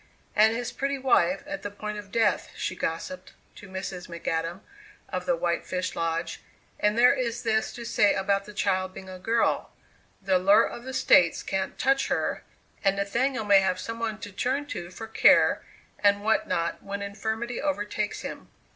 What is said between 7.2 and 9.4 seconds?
this to say about the child being a